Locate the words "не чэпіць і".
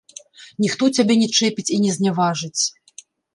1.21-1.77